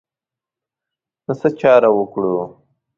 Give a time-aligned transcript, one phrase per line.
[1.25, 2.35] نو څه چاره وکړو.